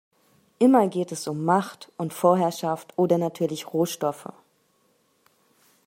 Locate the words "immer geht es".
0.57-1.27